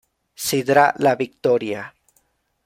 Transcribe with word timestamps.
Sidra 0.45 0.95
La 0.97 1.13
Victoria. 1.13 1.93